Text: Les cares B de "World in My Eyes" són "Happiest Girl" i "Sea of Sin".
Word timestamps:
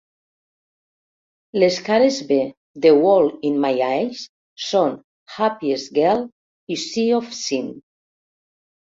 Les 1.63 1.75
cares 1.89 2.15
B 2.31 2.37
de 2.85 2.93
"World 2.95 3.43
in 3.49 3.59
My 3.65 3.69
Eyes" 3.87 4.23
són 4.69 4.95
"Happiest 5.35 5.93
Girl" 5.99 6.23
i 6.77 6.79
"Sea 6.85 7.13
of 7.19 7.29
Sin". 7.41 7.69